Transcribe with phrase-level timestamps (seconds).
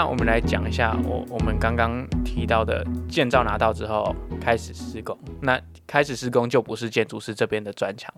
[0.00, 5.14] 那我们来讲一下我我们刚刚提到的建造拿到之后开始施工。
[5.42, 8.10] 那开始施工就不是建筑师这边的专长，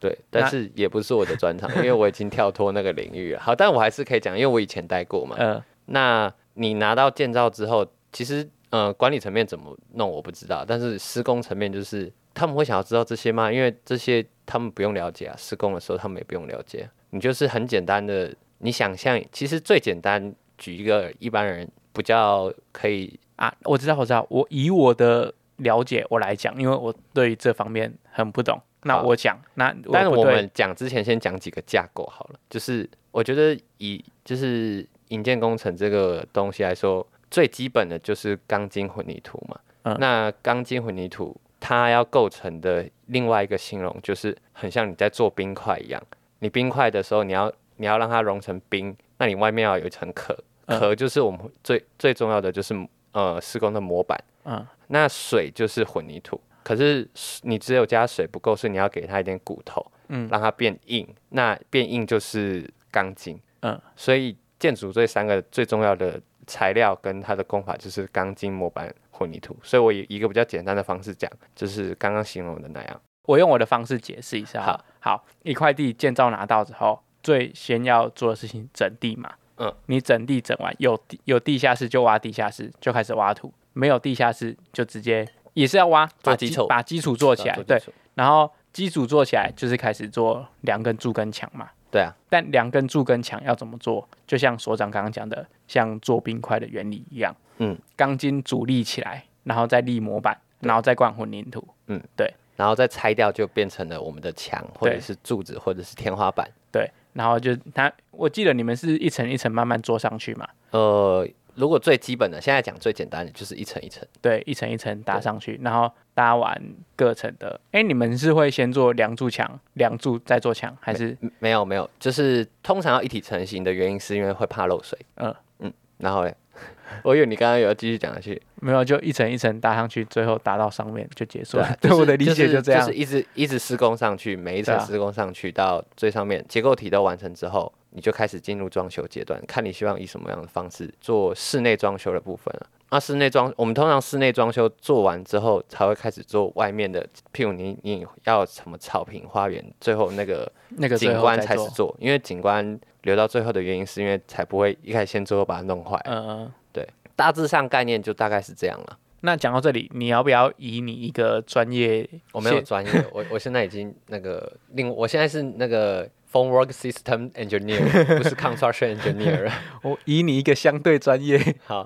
[0.00, 3.40] 对，但是也不是我的专长，因为我已经跳脱那个领域了。
[3.40, 5.36] 好，但我还是可以讲，因为我以前待过嘛。
[5.38, 13.52] 嗯、呃，那你拿到建造之后，其实呃管理层面怎么弄我不知道，但是施工层面就是他们会想要知道这些吗？
[13.52, 16.90] 因为这些他们不用了解啊，施工的时候他们也不用了解。
[17.10, 20.34] 你就是很简单的，你想象，其实最简单。
[20.58, 28.60] 举一个一般人比较可以啊，我知道，我知道，我以我的了解我来讲，因为我对这方面很不懂。
[28.82, 32.38] 那我讲，那但是我们讲之前先讲几个架构好了。
[32.48, 39.58] 就是我觉得以就是引建工程这个东西来说，最基本的就是钢筋混凝土嘛。
[39.82, 39.96] 嗯。
[39.98, 46.00] 那钢筋混凝土它要构成的另外一个形容，就是很像你在做冰块一样。
[46.38, 50.36] 你冰块的时候，你要你要让它融成冰，那你外面要有一层壳。
[50.66, 52.74] 壳就是我们最最重要的，就是
[53.12, 54.22] 呃施工的模板。
[54.44, 57.08] 嗯，那水就是混凝土，可是
[57.42, 61.08] 你只有加水不够，所以你要给它一点骨头，嗯，让它变硬。
[61.30, 63.40] 那变硬就是钢筋。
[63.60, 69.56] 嗯，所以建筑这三个最重要的材料跟它的工法就是钢筋、模板、混凝土。
[69.62, 73.00] 所以我以一个比较简单的方式讲，就是刚刚形容的那样。
[73.24, 74.62] 我用我的方式解释一下。
[74.62, 79.30] 好，好，一块地建造拿到之后，最先要做的事情整地嘛。
[79.58, 87.58] 嗯，你整地整完，有地有地下室就挖地下室，就开始挖土；没有地下室就直接也是要挖，把基础把基础做起来。
[87.66, 87.78] 对，
[88.14, 91.68] 然后基础做起来就是开始做梁跟柱跟墙嘛。
[91.90, 94.08] 对啊，但梁跟柱跟墙要怎么做？
[94.26, 97.36] 就像所长刚刚讲的，像做冰块的原理一样。
[97.58, 101.62] 嗯，钢筋主立起来，然后再立模板，然后再灌混凝土。
[101.88, 106.50] 嗯，对，然后再拆掉就变成了我们的墙，或者是柱子，或者是天花板。
[106.72, 106.90] 对。
[107.18, 110.48] 然后就他，我记得你们是一层一层慢慢做上去嘛？
[110.70, 116.62] 呃，如果最基本的，现在讲最简单的就是一层一层，对，一层一层搭上去，然后搭完
[116.94, 117.60] 各层的。
[117.72, 121.90] 哎，你们是会先做梁柱墙，梁柱再做墙，还是没，没有没有？
[121.98, 124.96] 就是通常要一体成型的原因是因为会怕漏水。
[125.16, 126.32] 嗯嗯，然后嘞。
[127.04, 131.76] 我以为你刚刚有要继续讲下去，没有，就一层一层搭上去，最后搭到上面就结束了。
[131.80, 142.66] 对， 我的理解就这样，就是一直一直施工上去，每一层施工上去到最上面，结构体都完成之后，你就开始进入装修阶段，看你希望以什么样的方式做室内装修的部分了。
[142.90, 155.98] 那室内装，我们通常室内装修做完之后，才会开始做外面的，譬如你你要什么草坪、花园，最后那个那个景观才是做，因为景观留到最后的原因，是因为才不会一开始先最后把它弄坏。
[156.04, 156.52] 嗯嗯。
[156.70, 156.86] 对
[157.16, 158.98] 大致上概念就大概是这样了。
[159.22, 162.08] 那讲到这里，你要不要以你一个专业？
[162.32, 167.80] 我没有专业，我我现在已经那个另，我现在是那个 Formwork System Engineer，
[168.16, 169.50] 不是 Construction Engineer。
[169.82, 171.84] 我以你一个相对专业好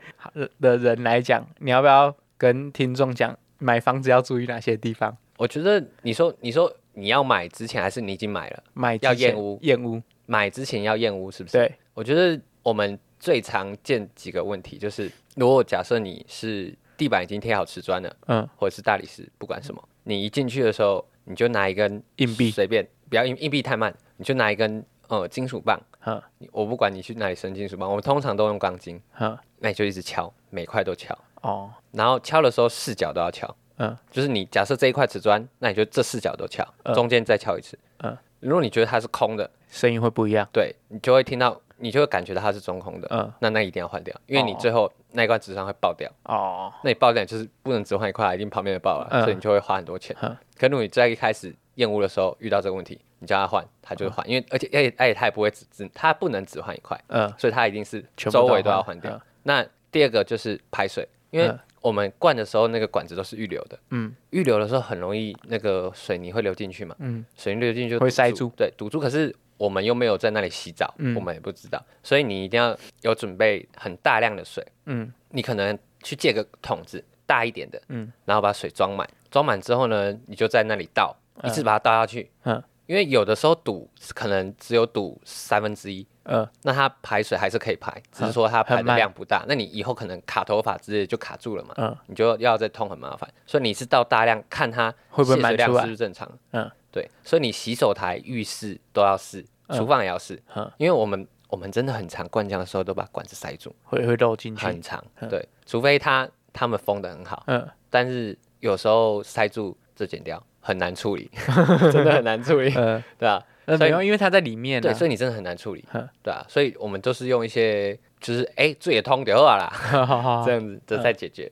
[0.61, 5.17] 的人来讲，你要不要跟听众讲买房子要注意哪些地方？
[5.39, 8.63] 我觉得你说你说你要买之前，还是你已经买了？
[8.75, 10.03] 买要验屋，验屋。
[10.27, 11.59] 买之前要验屋，是不是？
[11.59, 11.75] 对。
[11.95, 15.11] 我觉得我们最常见几个问题就是。
[15.35, 36.63] 如果假设你是地板已经贴好瓷砖了，嗯，或者是大理石，不管什么，你一进去的时候，你就拿一根硬币，随便，不要硬硬币太慢，你就拿一根呃金属棒，嗯，我不管你去哪里生金属棒，我们通常都用钢筋，嗯，那你就一直敲，每块都敲，哦，然后敲的时候四角都要敲，嗯，就是你假设这一块瓷砖，那你就这四角都敲，
[36.93, 41.61] 中间再敲一次，嗯，如果你觉得它是空的，声音会不一样，对，你就会听到。
[41.79, 50.15] 你就会感觉到它是中空的，嗯，那那一定要换掉，因为你最后那一块瓷砖会爆掉，哦，那你爆掉就是不能只换一块，一定旁边的爆了，嗯、所以你就会花很多钱。
[50.23, 59.11] 嗯、可如果你在一开始验屋的时候遇到这个问题，你叫他换，他就会换，嗯、因为而且而且而且他也不会只只，他不能只换一块，嗯，所以他一定是周围都要换掉。
[59.11, 69.01] 嗯、那第二个就是排水，因为我们灌的时候那个管子都是预留的，嗯，预留的时候很容易那个水泥会流进去嘛，嗯，水泥流进去就会塞住，对，堵住。
[69.01, 74.67] 可是我们又没有在那里洗澡，嗯、我们也不知道，所以你一定要有准备很大量的水。
[74.87, 82.29] 嗯，你可能去借个桶子大一点的，嗯，然后把水装满，装满之后呢，你就在那里倒，一次把它倒下去。
[82.43, 89.45] 嗯，因为有的时候堵可能只有堵三分之一，嗯，那它排水还是可以排，只是说它排的量不大。
[89.47, 93.33] 那你以后可能卡头发之类就卡住了嘛，嗯，你就要再通很麻烦。
[93.47, 96.29] 所以你是倒大量，看它会不会满出来，是不是正常？
[96.51, 99.45] 嗯，对，所以你洗手台、浴室都要试。
[99.69, 111.31] 厨房也要试，嗯、因为我们我们真的很常灌浆的时候都把管子塞住，会会漏进去，很长，嗯、对，除非他他们封的很好，嗯，但是有时候塞住就剪掉很难处理，
[111.91, 113.43] 真的很难处理，嗯，对啊，
[113.79, 119.73] 所以因为它在里面，对，所以你真的很难处理，嗯、对啊，所以我们都是用一些就是哎，最也通就好啦，
[120.45, 121.51] 这样子就再解决。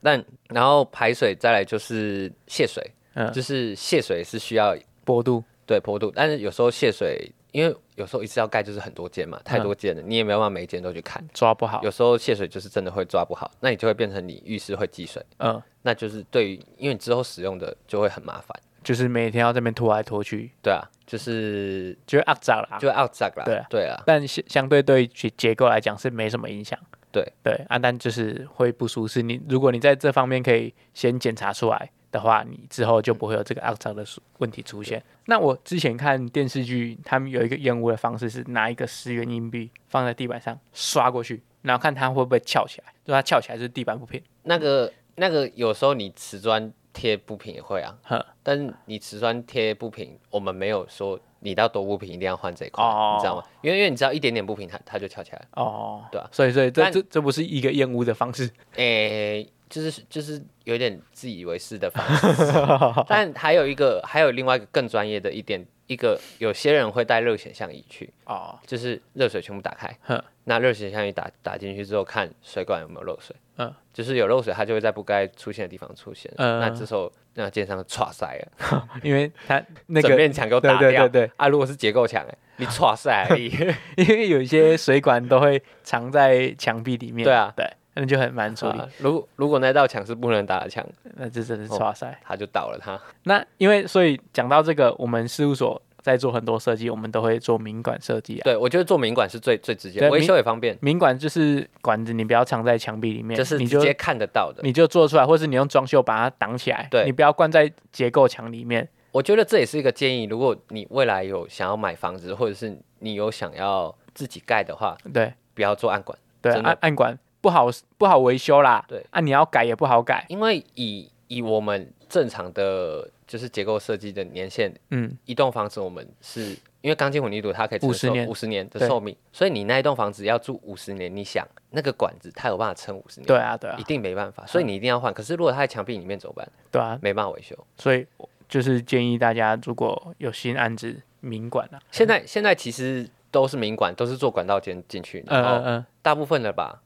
[0.00, 2.88] 但然后排水再来就是泄水，
[3.32, 11.80] 就是泄水是需要坡度，对坡度，但是有时候泄水，因为有时候一次要盖就是很多间嘛，太多间了，你也没有办法每一间都去看，抓不好。
[11.82, 18.58] 有时候泄水就是真的会抓不好，那你就会变成你浴室会积水，嗯，那就是对于因为你之后使用的就会很麻烦。
[18.84, 24.00] 就是每天要这边拖来拖去，对啊，就是就肮脏啦，就肮脏啦，对啊，对啊。
[24.06, 26.78] 但相相对对结结构来讲是没什么影响，
[27.10, 27.26] 对。
[27.42, 29.22] 对啊，但就是会不舒适。
[29.22, 34.04] 你如果你在这方面可以先检查出来的话，你之后就不会有这个肮脏的
[34.38, 35.02] 问题出现。
[35.26, 42.92] 那我之前看电视剧，他们有一个验屋的方式是拿一个十元硬币放在地板上刷过去，然后看它会不会翘起来。
[43.04, 44.22] 如果它翘起来，就是地板不平。
[44.42, 46.72] 那个那个有时候你瓷砖。
[46.96, 53.44] 贴不平也会啊， 呵但是你瓷砖贴不平，我们没有说你到多不平一定要换这一块，哦、你知道吗？
[53.60, 62.52] 因为因为你知道一点点不平它它就翘起来哦，对啊，所以所以这但这这不是一个验屋的方式，诶、欸，就是就是有点自以为是的方式，
[63.08, 73.34] 但还有一个还有另外一个更专业的一点，一个有些人会带热显像仪去哦，就是热水全部打开，那热显像仪打打进去之后看水管有没有漏水。
[73.58, 76.30] 嗯，就是有漏水，它就会在不该出现的地方出现。
[76.36, 80.90] 嗯，那这时候那建商剉赛了， 因为它那个整面墙给我打掉。
[80.90, 83.50] 对对对啊，如果是结构墙，哎，你剉赛而已。
[83.96, 87.24] 因为有一些水管都会藏在墙壁里面。
[87.24, 87.66] 对啊，对，
[87.96, 88.80] 那就很难处理。
[88.98, 92.78] 如如果那道墙是不能打的墙，那这真的是剉赛，它就倒了。
[92.80, 95.82] 他那因为所以讲到这个，我们事务所。
[96.02, 98.44] 在做很多设计，我们都会做明管设计啊。
[98.44, 100.78] 对，我觉得做明管是最最直接，维修也方便。
[100.80, 106.86] 明管就是管子，你不要藏在墙壁里面，就是直接看得到的，你就做出来，或是你用装修把它挡起来。
[106.92, 108.88] 对，你不要关在结构墙里面。
[109.10, 116.16] 我觉得这也是一个建议，如果你未来有想要买房子，或者是你有想要自己盖的话，对，不要做暗管。
[116.40, 118.84] 对，暗暗管不好不好维修啦。
[118.88, 123.08] 对，啊，你要改也不好改，因为以以我们正常的。
[123.26, 133.26] 就是结构设计的年限，嗯，一栋房子我们是因为钢筋混凝土它可以五十年五十年的寿命，所以你那一栋房子要住五十年，你想那个管子它有办法撑五十年？
[133.26, 135.12] 对啊，对啊，一定没办法，所以你一定要换。
[135.12, 136.48] 嗯、可是如果它在墙壁里面怎么办？
[136.70, 137.58] 对啊，没办法维修。
[137.76, 138.06] 所以
[138.48, 146.80] 就是建议大家如果有新安置民管啊，现在现在其实都是民管，都是做管道间进去，然后大部分的吧，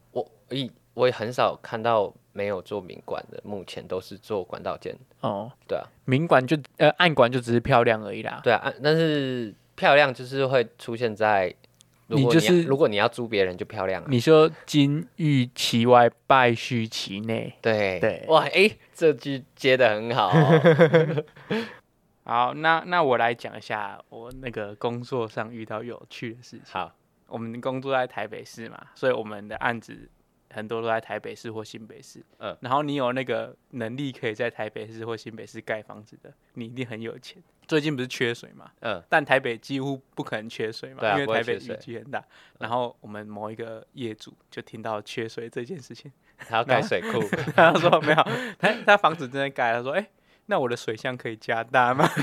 [0.51, 2.13] 一我也很少看到。
[2.33, 4.97] 没有做明管的，目前都是做管道间。
[5.19, 8.39] 哦，对啊，明管就呃暗管就只是漂亮而已啦。
[8.41, 11.53] 对啊，暗但是漂亮就是会出现在，
[12.07, 14.07] 你就是如果你要租别人就漂亮了。
[14.09, 17.53] 你说金玉其外，败絮其内。
[17.61, 21.25] 对对，哇，哎，这句接的很好哦。
[22.23, 26.61] 好，那那我来讲一下我那个工作上遇到有趣的事情。
[26.71, 26.95] 好，
[27.27, 30.09] 我们工作在台北市嘛，所以我们的案子。
[30.53, 37.41] 很多都在台北市或新北市，嗯，然后你有那个能力可以在台北市或新北市盖房子的，你一定很有钱。
[37.67, 42.23] 最近不是缺水嘛，嗯，但台北几乎不可能缺水嘛，因为台北雨季很大。
[42.59, 47.21] 然后我们某一个业主就听到缺水这件事情，他要盖水库，
[47.55, 48.23] 他说没有，
[48.59, 50.07] 他 他房子正在盖，他说哎。
[50.51, 52.05] 那我的水箱可以加大吗？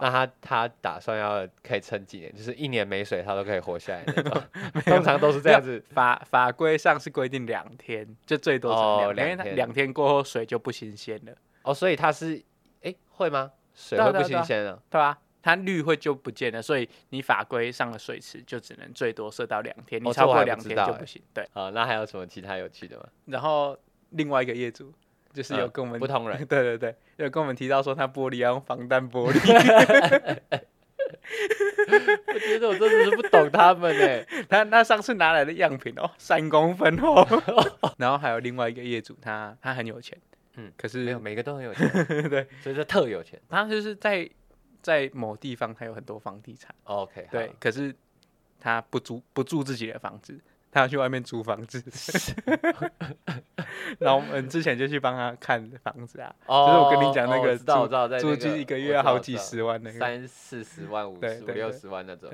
[0.00, 2.32] 那他他打算要可以撑几年？
[2.36, 4.40] 就是一年没水，他都可以活下来那种。
[4.86, 5.84] 通常都是这样子。
[5.90, 9.56] 法法规上是规定两天，就最多是两天。
[9.56, 11.32] 两天过后水就不新鲜了。
[11.64, 12.40] 哦，所以它是
[12.82, 13.50] 哎会吗？
[13.74, 14.80] 水会不新鲜了？
[14.88, 16.62] 对啊，它氯会就不见了。
[16.62, 21.20] 所以你法规上的水池就只能最多设到两天，你超过两天就不行。
[21.34, 21.44] 对。
[21.54, 23.04] 啊，那还有什么其他有趣的吗？
[23.26, 23.76] 然后
[24.10, 24.94] 另外一个业主。
[25.32, 29.40] 就是有跟我们、嗯、不同人， 对对对，有跟我们提到说他玻璃要用防弹玻璃。
[32.26, 37.26] 我觉得我真的是不懂他们哎， 他他上次拿来的样品哦，三公分厚。
[37.96, 40.16] 然后还有另外一个业主，他他很有钱，
[40.56, 41.88] 嗯，可是没有每个都很有钱，
[42.28, 43.40] 对，所以说特有钱。
[43.48, 44.28] 他就是在
[44.82, 47.94] 在某地方他有很多房地产，OK，对，可是
[48.60, 50.38] 他不租不住自己的房子。
[50.72, 51.82] 他要去外面租房子，
[53.98, 57.88] 然后我们之前就去帮他看房子啊，就是我跟你讲那个租
[58.20, 62.30] 租金一个月要好几十万那个，三四十万、五十五六十万那种，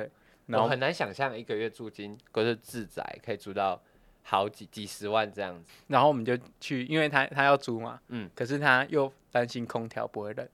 [0.47, 3.81] 然后很难想象一个月租金，可是自宅可以租到
[4.23, 5.71] 好几几十万这样子。
[5.87, 10.47] 然后我们就去，因为他他要租嘛，嗯，可是他又担心空调不会冷。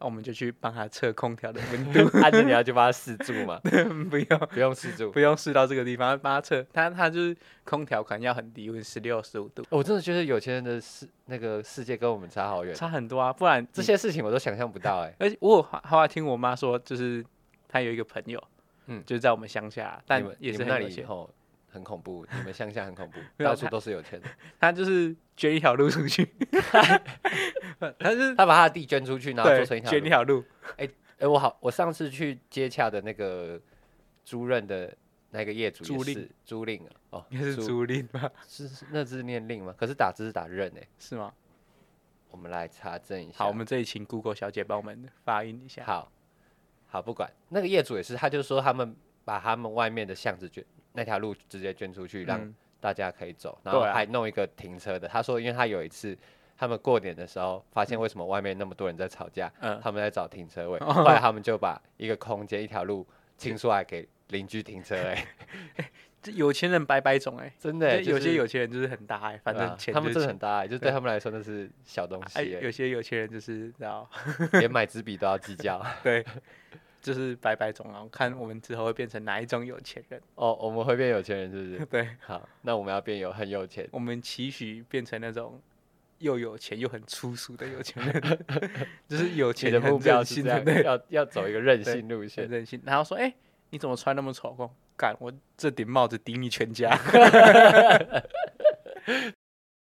[0.00, 3.60] 那我们就去帮他测空调的温度，按 着你要去帮他试住嘛？
[4.10, 6.64] 不用，不用试住，不用试到这个地方，帮他测。
[6.72, 9.62] 他他就是空调可能要很低温，十六十五度。
[9.68, 13.30] 我真的觉得有钱人的世那个世界跟我们差好远，差很多啊！
[13.32, 15.14] 不然这些事情我都想象不到哎。
[15.18, 17.22] 而且我后来听我妈说，就是
[17.68, 18.42] 她有一个朋友，
[18.86, 21.06] 嗯，就是在我们乡下，但也是很有钱。
[21.70, 24.30] 很恐怖，你们乡下很恐怖，到处都是有钱人。
[24.60, 26.28] 他就是捐一条路出去，
[27.98, 30.44] 他是他把他的地捐出去，然后做成一条捐一条路。
[30.76, 33.60] 哎哎，我好，我上次去接洽的那个
[34.24, 34.94] 租赁的
[35.30, 38.30] 那个业主租赁租赁哦，应该是租赁吧？
[38.48, 39.74] 是那字念令吗？
[39.78, 41.32] 可是打字是打任哎，是吗？
[42.30, 43.38] 我们来查证一下。
[43.38, 45.84] 好，我们这里请 Google 小姐帮我们发音一下。
[45.84, 46.10] 好，
[46.88, 55.06] 好，不管那个业主也是，他就说他们把他们外面的巷子捐那条路直接捐出去，让大家可以走，然后还弄一个停车的。
[55.06, 56.16] 他说，因为他有一次
[56.56, 63.06] 他们过年的时候，发现为什么外面那么多人在吵架，他们在找停车位，后来他们就把一个空间一条路
[63.36, 64.96] 清出来给邻居停车。
[64.96, 65.26] 哎，
[66.22, 72.58] 这有钱人白白种哎，真的，有些有钱人就是很大爱，反正钱他们真的很大爱，就对他们来说那是小东西。
[72.62, 74.08] 有些有钱人就是知道，
[74.52, 75.84] 连买支笔都要计较。
[76.02, 76.24] 对。
[77.00, 80.52] 就是白白种啊，看我们之后会变成哪一种有钱人哦。
[80.60, 81.86] 我们会变有钱人，是不是？
[81.90, 83.88] 对，好，那我们要变有很有钱。
[83.90, 85.60] 我们期许变成那种
[86.18, 88.46] 又有钱又很粗俗的有钱人，
[89.08, 92.80] 就是有钱的目标是这样，要要走一个任性路线，任性。
[92.84, 93.34] 然后说，哎、欸，
[93.70, 94.54] 你怎么穿那么丑？
[94.58, 96.94] 我干，我这顶帽子顶你全家。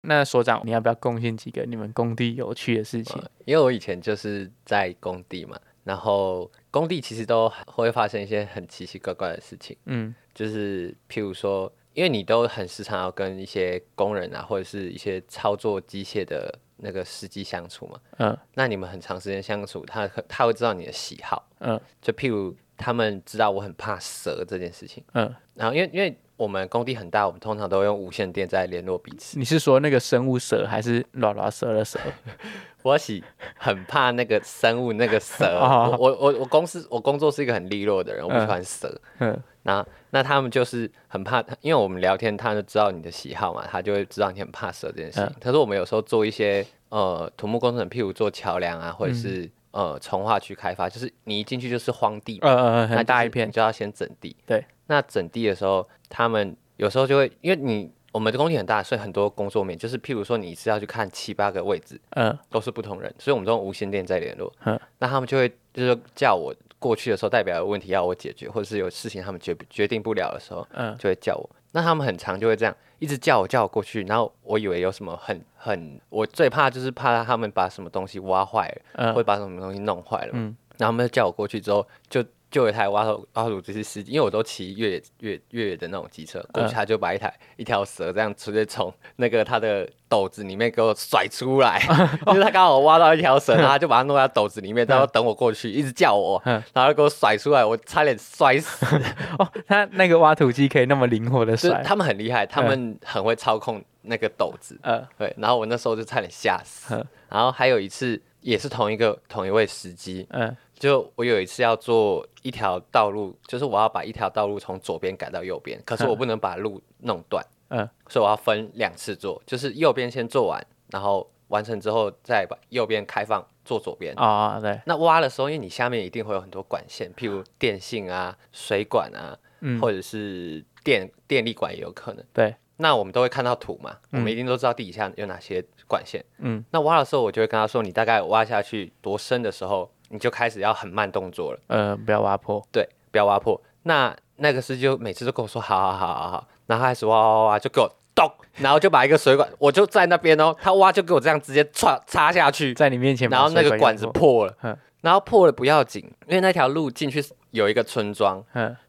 [0.04, 3.22] 那所长，你要不要贡献几个你们工地有趣的事情？
[3.44, 5.60] 因为我以前就是在工地嘛。
[5.84, 26.16] 然后工地其实都会发生一些很奇奇怪怪的事情，嗯，就是譬如说，因为你都很时常要跟一些工人啊，或者是一些操作机械的那个司机相处嘛，嗯，那你们很长时间相处，他他会知道你的喜好，嗯，就譬如他们知道我很怕蛇这件事情，嗯，然后因为因为。
[26.38, 29.38] 我们工地很大，我们通常都用无线电在联络彼此。
[29.38, 32.00] 你是说那个生物蛇，还是拉拉蛇的蛇？
[32.82, 33.22] 我喜
[33.56, 35.44] 很怕那个生物那个蛇。
[35.98, 39.00] 我我我我公司我工作是一个很利落的人，我不喜欢蛇。
[39.18, 45.30] 嗯，那那他们就是很怕，因为我们聊天，他就知道你的喜好嘛，他就会知道你很怕蛇这件事情。
[45.40, 54.36] 他说我们有时候做一些呃土木工程，譬如做桥梁啊，或者是呃从化区开发，就是你一进去就是荒地，嗯嗯嗯，很大一片，你就要先整地。
[54.46, 54.64] 对。
[54.88, 71.48] 那整地的时候，他们有时候就会，因为你我们的工地很大，所以很多工作面就是，譬如说你是要去看七八个位置，嗯，都是不同人，所以我们都用无线电在联络，嗯，那他们就会就是叫我过去的时候，代表有问题要我解决，或者是有事情他们决决定不了的时候，嗯，就会叫我。
[71.72, 82.22] 那他们很常就会这样一直叫我叫我过去，然后我以为有什么很很，我最怕就是怕他们把什么东西挖坏了，嗯，会把什么东西弄坏了，嗯，然后他们就叫我过去之后就。
[82.52, 91.80] 就有一台挖土挖土机司机，因为我都骑越野越越野的那种机车，过去他就把一台一条蛇这样直接从那个他的斗子里面给我甩出来，
[92.26, 96.40] 就是他刚好挖到一条蛇，然后他就把它弄在斗子里面，然后等我过去，一直叫我，
[96.74, 98.84] 然后给我甩出来，我差点摔死。
[99.38, 106.94] 哦，他那个挖土机可以那么灵活的甩，他们很厉害，他们很会操控那个斗子，嗯，对，然后我那时候就差点吓死。
[107.30, 110.54] 然后还有一次也是同一个同一位司机，嗯。
[110.82, 124.12] 就我有一次要做一条道路，就是我要把一条道路从左边改到右边，可是我不能把路弄断，嗯，所以我要分两次做，就是右边先做完，然后完成之后再把右边开放做左边。
[124.16, 124.80] 啊、哦，对。
[124.84, 132.24] 那挖的时候，因为你下面一定会有很多管线，譬如电信啊、水管啊，嗯、或者是电电力管也有可能。
[132.32, 132.56] 对。
[132.78, 136.24] 那我们都会看到土嘛，嗯、我们一定都知道地底下有哪些管线。
[136.38, 136.64] 嗯。
[136.72, 139.88] 那挖的时候，我就会跟他说，你大概挖下去多深的时候。
[140.12, 143.58] 你就开始要很慢动作了，呃，不要挖破，对，不要挖破。
[143.84, 158.44] 那那个司机就每次都跟我说，好好好好好，然后开始挖挖挖挖，就给我咚，然后就把一个水管，我就在那边哦，他挖就给我这样直接插插下去，在你面前，然后那个管子破了，然后破了不要紧，因为那条路进去有一个村庄，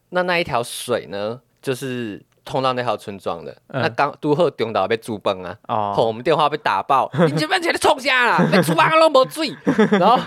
[0.10, 2.22] 那那一条水呢，就是。
[2.46, 9.56] 通到那条村庄的，嗯、那刚都贺中岛被煮崩啊，哦，我们电话被打爆， 你这边钱都冲下了，被煮崩都没水，
[9.98, 10.20] 然后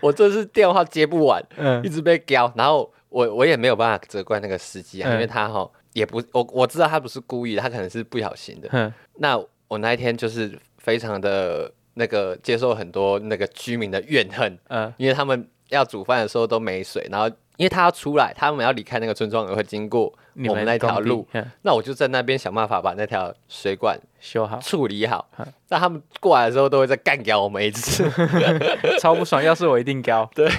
[0.00, 9.36] 我这次电话接不完，嗯、一直被叫，然后我我也没有办法责怪那个司机啊，嗯、因为他哈也不我我知道他不是故意的，他可能是不小心的，嗯、那
[9.68, 17.28] 我那一天就是非常的那个接受很多那个居民的怨恨，嗯，因为他们要煮饭的时候都没水，然后。
[17.60, 20.10] 因为他要出来，他们要离开那个村庄，也会经过
[20.48, 21.28] 我们那条路。
[21.60, 25.28] 那我就在那边想办法把那条水管修好、处理好。
[25.68, 28.04] 那他们过来的时候，都会再干掉我们一次，
[29.00, 29.42] 超不爽。
[29.42, 30.10] 要是我一定干。
[30.34, 30.50] 对，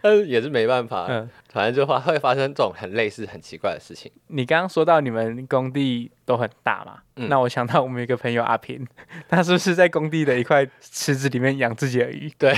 [0.00, 4.12] 但是也是没办法，嗯，反正就发会发生这种很类似、很奇怪的事情。
[4.28, 8.86] 你刚刚说到你们工地都很大嘛，嗯，那我想到我们有一个朋友阿平，
[9.28, 12.30] 他是不是在工地的一块池子里面养自己的鱼？
[12.38, 12.52] 对，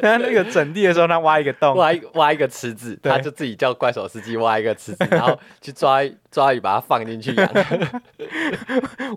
[0.00, 7.46] 他那个整地的时候，他挖一个洞，挖一挖一个池子，他就自己叫怪手司机挖一个池子，然后去抓抓鱼，把它放进去养。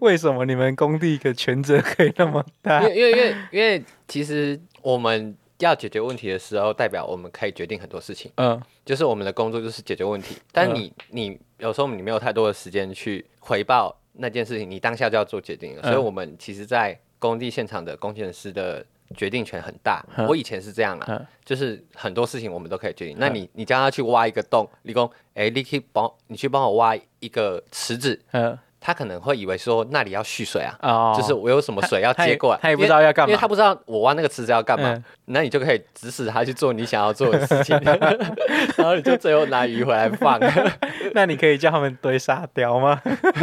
[0.04, 2.82] 为什么你们工地的权责可以那么大？
[2.82, 5.36] 因为因为因为因为其实我们。
[5.60, 8.30] 要解决问题的时候，代表我们可以决定很多事情。
[8.36, 10.36] 嗯，就是我们的工作就是解决问题。
[10.52, 15.84] 但你你有时候你没有太多的时间去回报那件事情，你当下就要做决定了。
[15.84, 20.04] 所以，我们其实，在工地现场的工程师的决定权很大。
[20.28, 23.16] 我以前是这样啊，就是很多事情我们都可以决定。
[23.18, 28.20] 那你你叫他去挖一个洞，理工，哎，你可以帮你去帮我挖一个池子。
[28.84, 28.86] 嗯。
[28.86, 37.80] 他可能会以为说那里要蓄水啊，oh, 就是我有什么水要接过来，他，他也不知道要干嘛，因为他不知道我挖那个池子要干嘛，嗯、那你就可以指使他去做你想要做的事情，
[38.76, 40.38] 然后你就最后拿鱼回来放。
[41.16, 43.02] 那你可以叫他们堆沙雕吗？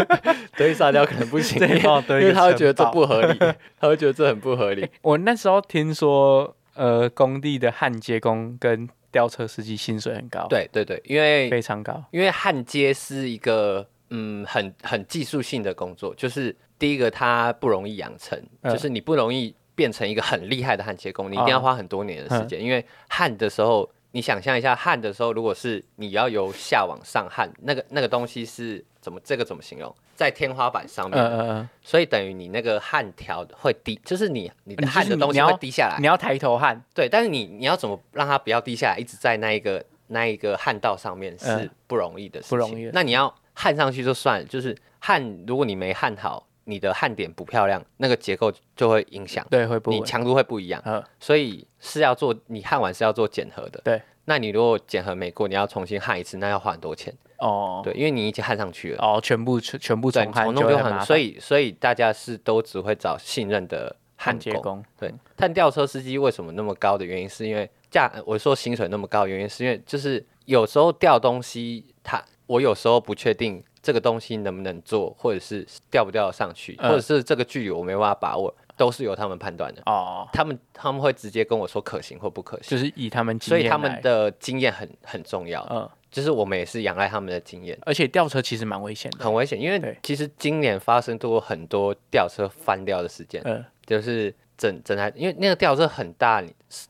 [0.59, 3.39] 堆沙雕可能不行，因为他会觉得这不合理，
[3.81, 4.83] 他会觉得这很不合理。
[4.83, 13.87] 欸、我那时候听说，呃，工地的焊接工跟吊车司机薪水很高，对对对，因为非常高，因为焊接是一个。
[14.11, 29.95] 嗯，很很技术性的工作，就是第一个它不容易养成，呃、就是你不容易变成一个很厉害的焊接工，你一定要花很多年的时间，哦、因为焊的时候，你想象一下，焊的时候，如果是你要由下往上焊，那个那个东西是怎么这个怎么形容？
[30.17, 43.33] 在天花板上面，呃呃、所以等于你那个焊条会滴，就是你你的焊的东西会滴下来，你要，你要抬头焊，对，但是你你要怎么让它不要滴下来，一直在那一个那一个焊道上面是不容易的事情，呃、不容易，那你要。
[43.61, 72.25] 焊上去就算了，就是焊，如果你没焊好，你的焊点不漂亮，那个结构就会影响，对，会不，你强度会不一样，嗯，所以是要做，你焊完是要做检核的，对，那你如果检核没过，你要重新焊一次，那要花很多钱，哦，对，因为你已经焊上去了，哦，全部全全部重焊就很所以所以大家是都只会找信任的焊接工，对，但吊车司机为什么那么高的原因，是因为价，我说薪水那么高原因，是因为就是有时候吊东西它。
[72.51, 79.81] 我有时候不确定这个东西能不能做，或者是吊不吊得上去，嗯、或者是这个距离我没办法把握，都是由他们判断的。
[79.87, 85.65] 哦，他们他们会直接跟我说可行或不可行，就是以他们经验，所以他们的经验很很重要。
[85.71, 87.79] 嗯，就是我们也是仰赖他们的经验。
[87.83, 93.41] 而且吊车其实蛮危险的，很危险，因为其实今年发生过很多吊车翻掉的事件。
[93.45, 96.43] 嗯，就是整整台，因为那个吊车很大，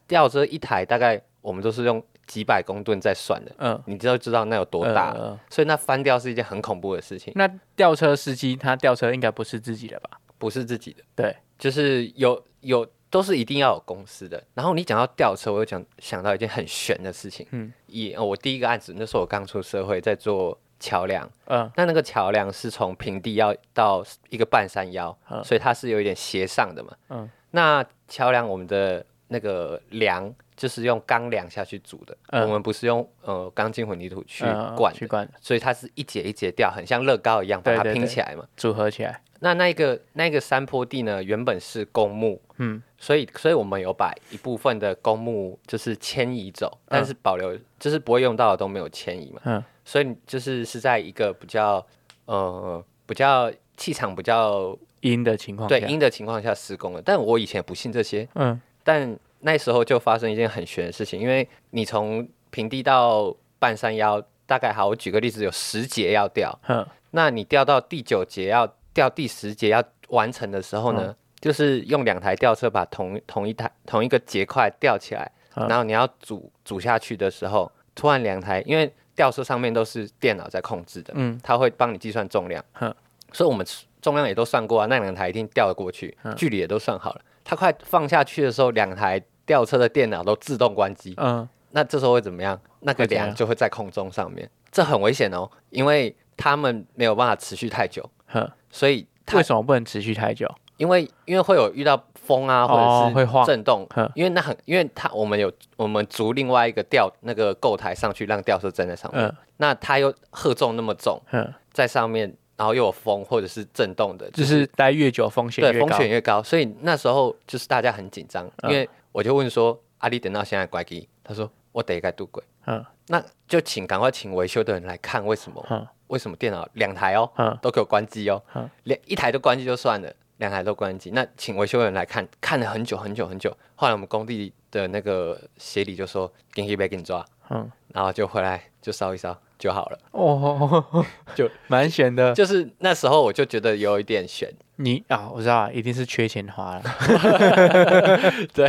[0.08, 2.02] 吊车一台大概我们都是用。
[2.30, 7.32] 几百公吨在算的，嗯，你就知道那有多大，嗯，所以那翻掉是一件很恐怖的事情。
[7.34, 10.20] 那吊车司机他吊车应该不是自己的吧？
[10.38, 14.40] 不是自己的，对，就是有有都是一定要有公司的。
[14.54, 30.32] 然后你讲到吊车，我又讲想到一件很悬的事情，嗯，以我第一个案子，那时候我刚出社会，在做桥梁，嗯，那那个桥梁是从平地要到一个半山腰，嗯，所以它是有一点斜上的嘛，嗯，那桥梁我们的那个梁。
[30.60, 34.44] 就是用钢梁下去煮的，嗯、我们不是用呃钢筋混凝土去
[34.76, 39.22] 灌，去灌，所以它是一节一节掉，很像乐高一样把它拼起来嘛，组合起来。
[39.38, 51.82] 那那个那个山坡地呢，原本是公墓，嗯，所以所以我们有把一部分的公墓就是迁移走，嗯、但是保留就是不会用到的都没有迁移嘛，嗯，所以就是是在一个比较
[52.26, 57.00] 呃比较气场比较阴的情况，对阴的情况下施工的。
[57.00, 59.18] 但我以前不信这些，嗯，但。
[59.40, 82.94] 那时候就发生一件很悬的事情，因为你从平地到半山腰，大概好，我举个例子，有十节要掉，嗯、那你掉到第九节要掉第十节要完成的时候呢，嗯、就是用两台吊车把同同一台同一个结块吊起来，嗯、然后你要组组下去的时候，突然两台，因为吊车上面都是电脑在控制的，嗯，它会帮你计算重量，嗯、
[83.32, 83.64] 所以我们
[84.02, 87.20] 重量也都算过啊，那两台一定吊得过去，嗯、距离也都算好了。
[87.44, 91.14] 它快放下去的时候，两台吊车的电脑都自动关机。
[91.16, 92.60] 嗯，那这时候会怎么样？
[92.80, 98.08] 那个梁就会在空中上面，这很危险哦，因为他们没有办法持续太久。
[98.26, 100.48] 呵所以为什么不能持续太久？
[100.76, 103.86] 因为因为会有遇到风啊，或者是会震动。
[103.96, 109.24] 哦、因为那很，因为它我们有我们逐另外一个吊那个构台上去，让吊车站在上面。
[109.24, 112.34] 嗯、那它又荷重那么重，呵在上面。
[112.60, 116.42] 然后又有风或者是震动的，就是、就是待越久风险越高，对，风险越高。
[116.42, 125.66] 所以那时候就是大家很紧张，嗯、因为我就问说：“阿里等到现在关机？”他说：“我得该渡轨。”嗯，那就请赶快请维修的人来看为什么？
[125.70, 128.42] 嗯、为什么电脑两台哦，嗯、都给我关机哦？
[128.84, 131.10] 两、嗯、一台都关机就算了，两台都关机。
[131.12, 133.56] 那请维修人来看，看了很久很久很久。
[133.74, 139.98] 后来我们工地的那个协理就说：“给你一杯，给你抓。”嗯，然后就回来就烧一烧就好了。
[140.10, 141.04] 哦，
[141.36, 142.32] 就蛮悬的。
[142.34, 144.48] 就是那时候我就觉得有一点悬。
[144.76, 146.82] 你啊，我知道，一定是缺钱花了。
[148.54, 148.66] 对，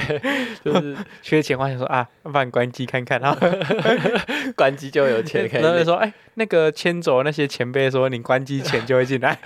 [0.61, 3.47] 就是缺钱花，想说啊，要不然关机看看，然 后
[4.57, 5.61] 关机就有钱可以。
[5.61, 9.39] 然后就说，哎、欸，那个牵走那些前辈说，你关机钱就会进来。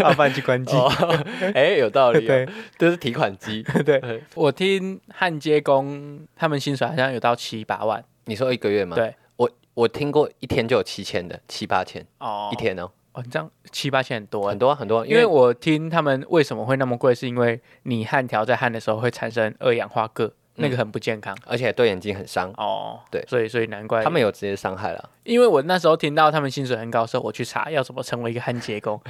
[0.00, 0.74] 要 不然去关机。
[1.52, 2.26] 哎、欸，有道理。
[2.26, 3.62] 对，这是提款机。
[3.84, 8.02] 对，我听焊接工他们薪水好像有到七八万。
[8.24, 8.96] 你说一个月吗？
[8.96, 9.14] 对，
[9.74, 12.90] 我我听过一天就有七千的，七八千哦，一天哦。
[13.12, 22.50] 哦，你这样七八千很多很多很多，因为我听他们为什么会那么贵，是因为你焊条在焊的时候会产生二氧化铬，那个很不健康，而且对眼睛很伤。
[22.56, 25.10] 哦，对，所以所以难怪他们有直接伤害了。
[25.22, 29.00] 因为我那时候听到他们薪水很高的时候，我去查要怎么成为一个焊接工。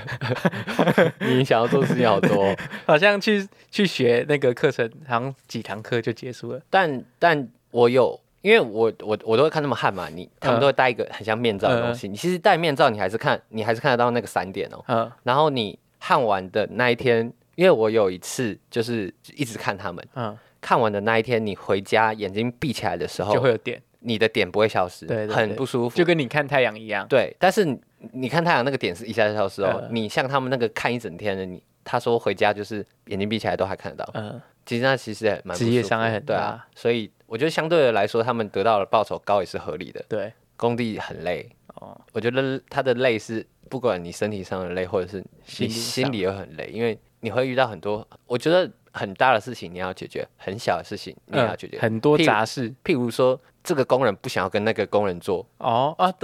[1.21, 6.61] 你想要做的事情好多， 好像去去学那个课程，好像几堂课就结束了。
[6.69, 8.21] 但但我有。
[8.45, 12.07] 因为我我我都会看他们汗嘛，你他们都会戴一个很像面罩的东西。
[12.07, 14.85] 嗯、你其实戴面罩，你还是看你还是看得到那个闪点哦。
[14.87, 15.11] 嗯。
[15.23, 20.07] 然后你焊完的那一天，因为我有一次就是一直看他们。
[20.15, 20.37] 嗯。
[20.61, 27.07] 看完的那一天，你回家眼睛闭起来的时候，就会有点，你的点不会消失，对，对，对，很不舒服，就跟你看太阳一样。
[27.09, 27.67] 对，但是
[28.13, 29.81] 你看太阳那个点是一下就消失哦。
[29.83, 34.11] 嗯、你像他们那个看一整天的，你他说回家就是眼睛闭起来都还看得到。
[34.15, 34.41] 嗯。
[34.67, 37.11] 其实那其实也蛮职业伤害很大，所以。
[37.27, 40.05] 我觉得相对的来说，他们得到的报酬高也是合理的。
[40.09, 41.99] 对，工地很累哦。
[42.13, 45.25] 我觉得他的累是不管你身体上的累，或者是
[45.59, 52.73] 你心里也很累，因为你会遇到很多我觉得很大的事情你要解决，很小的事情你也要解决，很多杂事。
[52.85, 56.15] 譬如说，这个工人不想要跟那个工人做哦啊，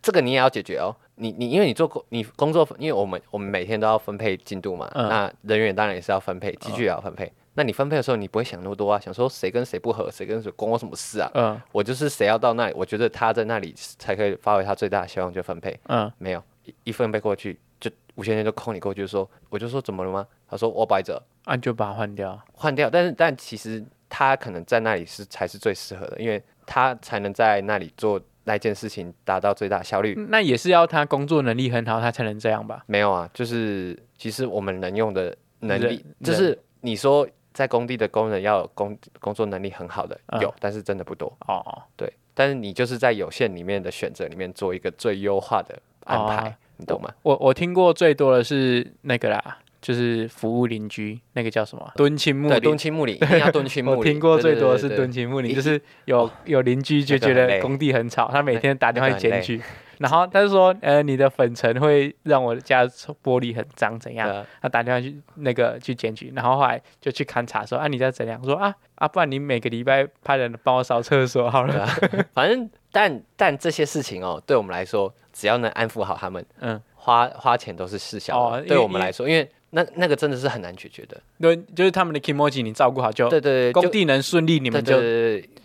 [0.00, 0.94] 这个你也要解决哦。
[1.16, 7.32] 你你因为你做工你工作，因为我们我们每天都要分配进度嘛，那人员当然也是要分配，机具也要分配。
[7.54, 8.98] 那你分配的时候，你不会想那么多啊？
[8.98, 11.30] 想说谁跟谁不合，谁跟谁关我什么事啊？
[11.34, 15.78] 嗯，我就是谁要到那里，我觉得他在那里才可以发挥他最大的希望，就分配。
[15.88, 20.26] 嗯，没有一一分配过去，就吴先生就扣你过去说，我就说怎么了吗？
[20.48, 22.88] 他说我摆着，啊，就把它换掉，换掉。
[22.88, 30.14] 但是但其实他可能在那里是才是最适合的，因为他才能在那里做那件事情，达到最大效率。
[30.28, 32.84] 那也是要他工作能力很好，他才能这样吧？
[32.86, 37.28] 没有啊，就是其实我们能用的能力，就是你说。
[37.52, 41.82] 在工地的工人要有工工作能力很好的有，嗯、但是真的不多哦。
[41.96, 47.12] 对，但是你就是在有限里面的选择里面做一个最优化的安排，哦、你懂吗？
[47.22, 51.92] 我我听过最多的是那个啦，就是服务邻居，那个叫什么？
[51.96, 52.60] 敦亲睦邻。
[52.60, 53.98] 敦亲睦邻，一定要敦亲睦邻。
[54.00, 59.60] 我听过最多的是敦亲睦邻，就是有有邻居就觉得工地很吵，他每天打电话去检举。
[59.98, 62.86] 然后他就说，呃，你的粉尘会让我家
[63.22, 64.26] 玻璃很脏，怎样？
[64.62, 68.42] 他、啊、打电话去那个去检举，然后后来就去勘察说，啊，你在怎样？
[68.42, 71.86] 说啊啊，不然你每个礼拜派人帮我扫厕所好了。
[72.32, 78.38] 反正，但但这些事情哦，对我们来说，只要能安抚好他们，嗯，花花钱都是事小。
[78.38, 81.20] 哦，对我们来说，因为，因为那那个真的是很难解决的。
[81.40, 85.00] 对，就是他们的 kimochi 你照顾好就，对对对，工地能顺利，你们就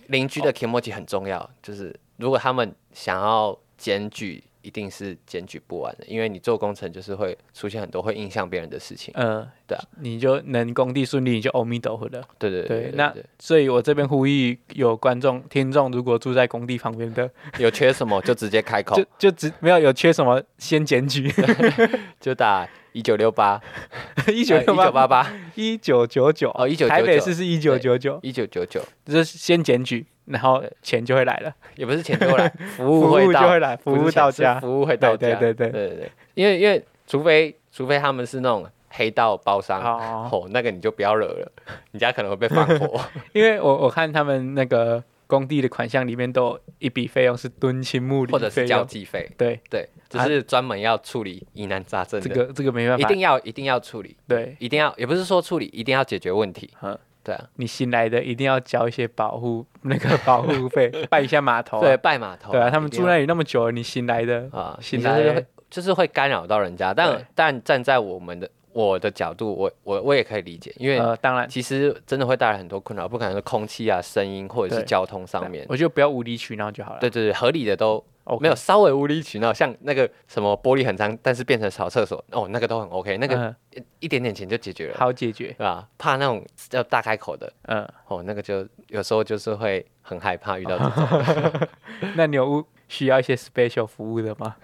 [0.07, 1.39] 邻居的 kimochi 很重要。
[1.39, 3.57] 哦、就是如果他们想要。
[3.77, 9.13] 检举一定是检举不完的，因为你做工程就是会出现很多会影响别人的事情。
[9.17, 12.21] 嗯，对啊，你就能工地顺利，你就阿弥陀佛了。
[12.37, 21.33] 对对对，那所以我这边呼吁有观众听众，如果住在工地旁边的，有缺什么就直接开口， 就就直没有有缺什么先检举，
[22.21, 23.59] 就打一九六八。
[24.31, 24.91] 一九六八。
[24.91, 25.33] 八八。
[25.55, 26.49] 一九九九。
[26.55, 28.19] 哦，一九台北市是一九九九。
[28.21, 30.05] 一九九九，就是先检举。
[30.25, 35.69] 然后钱就会来了，也不是钱就会来，服务会到，服务就会来，服务到家，服务会到家，对对。
[35.69, 41.51] 对对对，因为因为除非除非他们是那种黑道包商，哦，那个你就不要惹了，
[41.91, 42.99] 你家可能会被放火。
[43.33, 49.59] 因为我我看他们那个工地的款项里面都有一笔费用是敦亲睦邻，或者是交际费，对。
[49.69, 56.97] 对，只是专门要处理疑难杂症的，这个这个没办法，一定要一定要处理，对，一定要也不是说处理，一定要解决问题，嗯。
[57.23, 61.81] 对啊，你新来的一定要交一些保护那个保护费， 拜一下码头。
[61.81, 62.51] 对，拜码头。
[62.51, 66.93] 对啊，他们住那里那么久了，你新来的啊，新来的就是会干扰到人家。
[66.93, 75.65] 但但站在我们的我的角度，我我我也可以理解，因为当然其实真的会带来很多困扰，不可能是空气啊、声音或者是交通上面。
[75.69, 76.99] 我觉得不要无理取闹就好了。
[76.99, 78.03] 对对对，合理的都。
[78.27, 78.39] Okay.
[78.39, 83.55] 没有稍微无理取闹，像那个什么玻璃很脏，但是变成扫厕所，哦，那个都很 OK，那个
[83.99, 85.87] 一点点钱就解决了，好解决，对吧？
[85.99, 91.67] 怕那种要大开口的，嗯，哦，那个就有时候就是会很害怕遇到这种。
[92.17, 94.55] 那你有需要一些 special 服务的吗？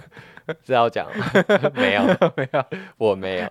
[0.64, 1.26] 这要讲吗？
[1.74, 2.02] 没有，
[2.36, 2.64] 没有，
[2.96, 3.48] 我没有。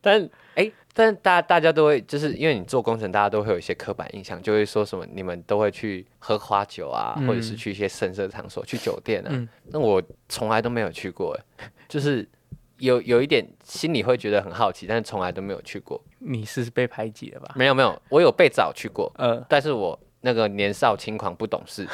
[0.00, 0.22] 但
[0.54, 9.28] 哎、欸，但大大家都会，就是因为你做工程，大家都会有一些刻板印象，就会说什么你们都会去喝花酒啊，嗯、或者是去一些深色场所，去酒店啊。
[9.32, 12.26] 嗯、那我从来都没有去过，哎，就是
[12.78, 16.00] 有有一点心里会觉得很好奇，但是从来都没有去过。
[16.18, 17.52] 你是被排挤了吧？
[17.56, 19.98] 没有没有，我有被找去过，呃，但是我。
[20.28, 21.86] 那个年少轻狂不懂事，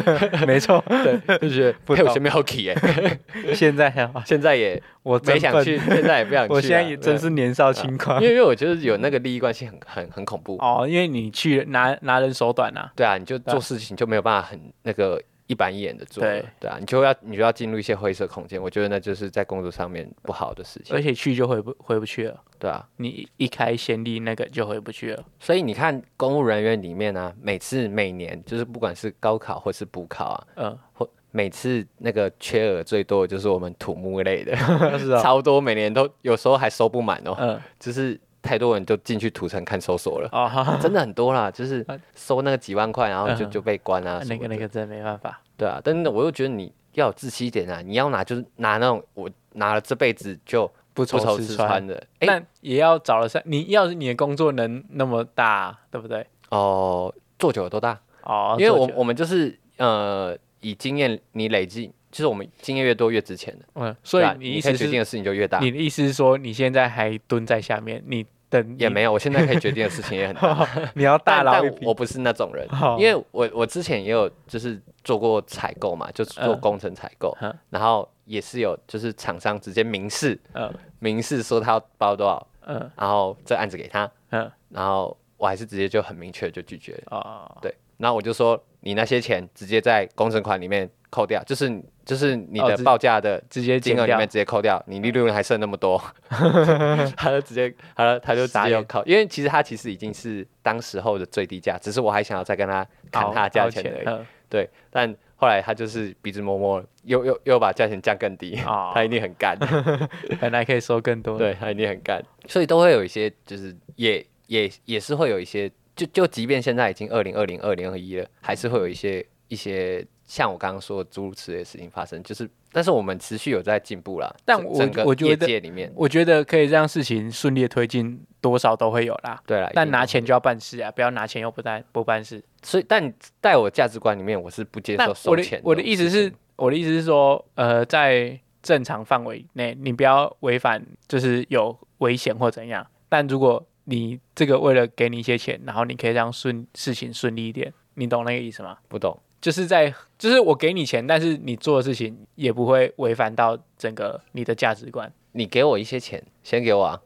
[0.48, 2.74] 没错，对，就是不太有什么好奇哎。
[3.52, 3.92] 现在
[4.24, 6.54] 现在也我没想去，现在也不想去。
[6.54, 10.86] 我现在也真是年少轻狂，因为因为我觉得有那个利益关系很很很恐怖哦。
[10.88, 15.20] 因为你去拿拿人手短呐，对啊，你就做事情就没有办法很那个。
[15.52, 16.42] 一板一眼的做，对。
[16.58, 34.56] 对啊，你就要你就要进入一些灰色空间，我觉得那就是在工作上面不好的事情，而且去就回不回不去了，对啊，你一开先例那个就回不去了，所以你看公务人员里面呢、啊，每次每年就是不管是高考或是补考啊，嗯，或每次那个缺额最多的就是我们土木类的，
[34.98, 38.18] 是啊， 超多，每年都有时候还收不满哦，嗯，就是。
[38.42, 44.20] 太多人就进去土城看守所了，哦，真的很多啦，就是收那个几万块，然后就就被关啊。
[44.26, 45.40] 那个那个真的没办法。
[45.56, 52.02] 对啊，但是我又觉得你要有志气一点啊，你要拿就是拿那种我拿了这辈子就不愁吃穿的。
[52.18, 56.26] 但也要找了三，你要是你的工作能那么大，对不对？
[56.50, 58.00] 哦，做久了多大？
[58.24, 63.64] 哦，因为我我们就是呃以经验你累积，就是我们经验越多越值钱的。
[63.74, 65.58] 嗯，所以你意思决定的事情就越大。
[65.58, 68.76] 你的意思是说你现在还蹲在下面，你等？
[68.78, 70.68] 也没有， 我现在可以决定的事情也很大。
[70.94, 77.36] 你要大佬，但我不是那种人，因为我我之前也有就是做过采购嘛，就是做工程采购，
[77.70, 87.58] 然后也是有就是厂商直接明示，嗯明示说他要包多少，嗯然后这案子给他，嗯然后我还是直接就很明确就拒绝了。
[87.62, 91.70] 对，然后我就说你那些钱直接在工程款里面扣掉，就是。
[92.04, 95.96] 就是你的报价的直接金额里面直接扣掉，你利润还剩那么多，
[97.16, 104.26] 他就直接，他他就直接要扣，因为其实他其实已经是当时候的最低价，只是我还想要再跟他砍他的价钱而已。
[104.50, 108.56] 对，但后来他就是鼻子摸摸，又又又把价钱降更低，
[108.92, 109.56] 他一定很干，
[110.40, 120.04] 本来可以收更多，对他一定很干，所以都会有一些，就是也也也是会有一些，就就即便现在已经二零二零二零二一了，还是会有一些一些。
[120.32, 124.34] 像我刚刚说的诸如此类的事情发生，就是，但是我们持续有在进步啦。
[124.46, 129.38] 但我我觉得里面，我觉得可以让事情顺利的推进，多少都会有啦。
[129.46, 132.42] 对啦，但拿钱就要办事啊，不要拿钱又不办不办事。
[132.62, 135.68] 所以，但在我价值观里面，我是不接受收钱的。
[135.68, 142.86] 我的我的意思是，我的意思是说，呃，在正常范围内，你不要违反，就是有危险或怎样。
[143.10, 148.78] 但如果你这个为了给你一些钱，然后你可以让顺事情顺利一点，你懂那个意思吗？
[148.88, 149.20] 不懂。
[149.42, 155.12] 就是在，就是我给你钱，但是你做的事情也不会违反到整个你的价值观。
[155.32, 157.00] 你给我一些钱，先给我啊，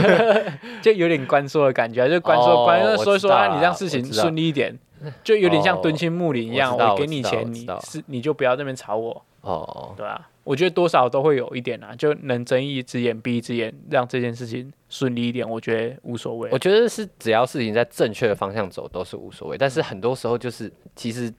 [0.80, 4.74] 就有点关说的感觉，就关说关说说说啊，你让事情顺利一点，
[5.22, 6.74] 就有点像敦亲睦邻一样。
[6.74, 9.22] 我给你钱，你是你就不要在那边吵我。
[9.42, 16.48] 哦，对啊，我觉得多少都会有一点啊，就能睁一只眼闭一只眼，让这件事情顺利一点，我觉得无所谓。
[16.50, 21.30] 我觉得是只要事情在正确的方向走都是无所谓，但是很多时候就是其实。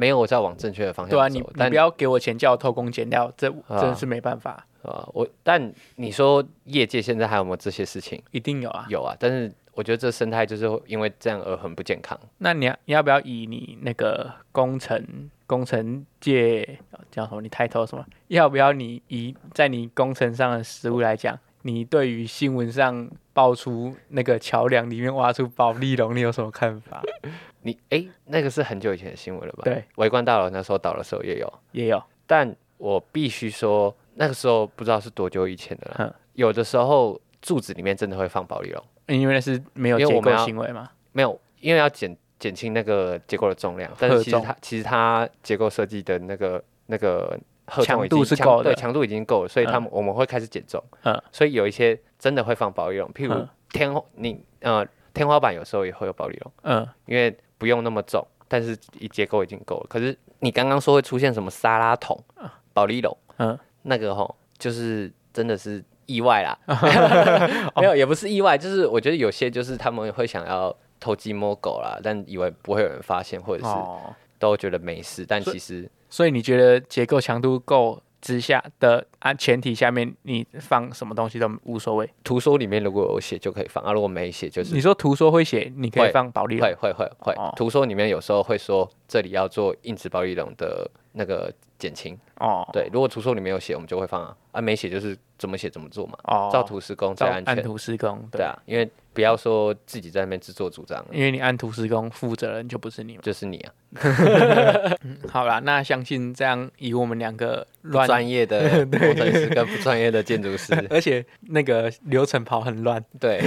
[0.00, 1.16] 没有在往正确的方向走。
[1.18, 5.06] 对啊，你但你不要给我钱叫我偷工减料，这真的是没办法啊。
[5.12, 8.22] 我但你说业界现在还有没有这些事情？
[8.30, 9.14] 一定有啊，有啊。
[9.20, 12.18] 但是我觉得这生态就是因为这样而很不健康。
[12.38, 16.78] 那你要你要不要以你那个工程工程界
[17.10, 17.42] 叫什么？
[17.42, 18.02] 你抬头什么？
[18.28, 27.02] 要不要你以在你工程上的实务来讲，你对于新闻上爆出那个桥梁里面挖出保丽龙，你有什么看法？
[27.62, 29.64] 你哎、欸，那个是很久以前的新闻了吧？
[29.64, 32.02] 对，围观大楼那时候倒的时候也有，也有。
[32.26, 35.94] 但我必须说，那个时候不知道是多久以前的了。
[35.98, 40.90] 哼有的时候柱子里面真的会放保丽龙，因为那是没有结构行为吗？
[41.12, 43.92] 没有，因为要减减轻那个结构的重量。
[43.98, 47.38] 但是其实它其实它结构设计的那个那个
[47.82, 50.82] 强度是够的，对，强度已经够了，所以他们、嗯、我们会开始减重。
[51.02, 56.52] 嗯，所以有一些真的会放保丽龙，譬如天你呃天花板有时候也会有保丽龙。
[56.62, 57.36] 嗯，因为。
[57.60, 59.86] 不用那么重，但是一结构已经够了。
[59.86, 62.18] 可是你刚刚说会出现什么沙拉桶、
[62.72, 66.58] 保利龙，嗯，那个吼就是真的是意外啦。
[67.76, 73.74] 没有，也不是意外，就是我觉得有些就是他们会想要偷鸡摸狗啦，但以为不会有人发现，或者是
[74.38, 78.02] 都觉得没事，但其实所，所以你觉得结构强度够？
[78.20, 82.08] 之下的啊前提下面，你放什么东西都无所谓。
[82.22, 84.74] 图说里面如果有写就可以放啊，如果没写就是。
[84.74, 86.66] 你说图说会写，你可以放保利龙。
[86.66, 87.34] 会会会会。
[87.56, 92.68] 图说里面有时候会说这里要做硬质保利龙的那个减轻哦。
[92.72, 96.16] 对，如果图说里没有写，我们就会放啊，啊没写就是怎么写怎么做嘛。
[96.24, 97.56] 哦，照图施工最安全。
[97.56, 103.72] 按图施工，对啊，因为不要说自己在那边自作主张，因为你按图施工，负责人就不是你嘛，就是你啊。
[105.28, 113.42] 好啦，那相信这样以我们两个乱专业的 工程师跟不专业的建筑师， 而且那个流程跑很乱，对，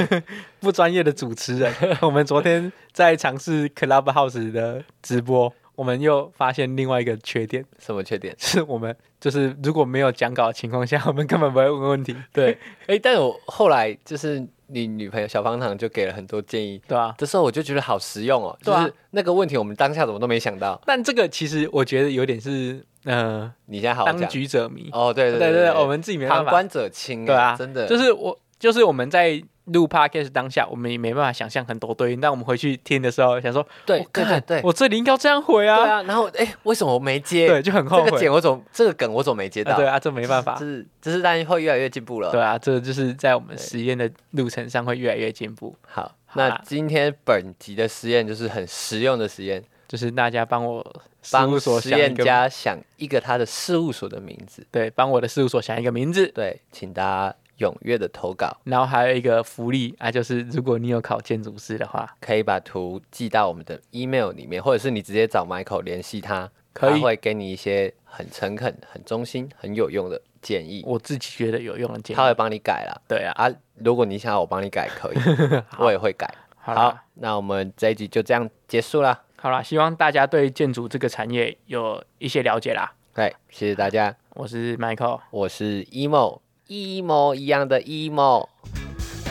[0.60, 5.54] 不专业的主持人，我们昨天在尝试 Clubhouse 的直播。
[5.76, 8.36] 我们又发现另外一个缺点，什么缺点？
[8.38, 12.16] 是我们就是如果没有讲稿的情况下，我们根本不会问问题。
[12.32, 20.80] 对，哎、欸，但我后来就是你女朋友小方糖就给了很多建议，对啊，这时候我就觉得好实用哦，对啊、就是那个问题我们当下怎么都没想到。
[20.86, 24.90] 但这个其实我觉得有点是，呃，你现在好好当局者迷。
[24.92, 29.44] 哦，对对对对，对，对，我们自己没办法，旁观者清，对啊，真的，就是我就是我们在。
[29.66, 37.48] 录 podcast 当下，我们也没办法想象很多对应，但我们回去听的时候，想说，对，对对对，我这里应该要这样回啊，对啊，然后，哎、欸，为什么我没接？
[37.48, 38.06] 对，就很后悔。
[38.06, 39.74] 这个梗我总，这个梗我总没接到。
[39.74, 42.32] 啊对啊，这没办法，就是，就是，但是会越来越进步了。
[42.32, 45.76] 对啊，这就是在我们实验的路程上会越来越进步。
[45.88, 50.86] 好，那今天本集的实验就是很实用的实验，就是大家帮我
[51.32, 57.36] 帮实验家想一个他的事务所的名字，对，帮我的事务所想一个名字，对，请大家。
[57.64, 70.84] 踊跃的投稿，然后还有一个福利啊，就是如果你有考建筑师的话，可以把图寄到我们的 email 里面，或者是你直接找 Michael 联系他，可以他会给你一些很诚恳、很忠心、很有用的建议。
[70.86, 73.02] 我自己觉得有用的建议，他会帮你改啦。
[73.08, 75.18] 对啊，啊，如果你想要我帮你改，可以，
[75.80, 76.28] 我也会改。
[76.58, 79.24] 好，好，那我们这一集就这样结束了。
[79.38, 82.94] 好了，希望大家对建筑这个产业有一些了解啦。
[83.14, 84.16] 对，谢谢大家。
[84.36, 86.43] 我是 Michael，我是 Emo。
[86.68, 88.48] 一模一样的 emo，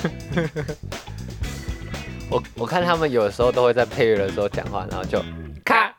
[2.31, 5.23] 我我看他们有的时候都会在配乐的时候讲话，然后就
[5.65, 5.93] 咔。